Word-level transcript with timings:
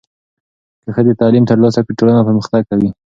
که 0.83 0.89
ښځې 0.95 1.13
تعلیم 1.21 1.43
ترلاسه 1.51 1.79
کړي، 1.81 1.93
ټولنه 1.99 2.21
پرمختګ 2.27 2.61
کوي. 2.69 2.89